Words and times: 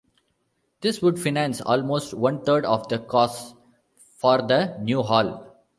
This 0.81 0.99
would 1.03 1.19
finance 1.19 1.61
almost 1.61 2.15
one 2.15 2.43
third 2.43 2.65
of 2.65 2.87
the 2.87 2.97
costs 2.97 3.53
for 4.17 4.41
the 4.41 4.75
new 4.81 5.03
hall. 5.03 5.61